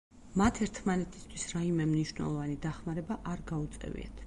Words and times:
მათ 0.41 0.61
ერთმანეთისათვის 0.65 1.43
რაიმე 1.51 1.87
მნიშვნელოვანი 1.91 2.59
დახმარება 2.65 3.21
არ 3.35 3.47
გაუწევიათ. 3.55 4.17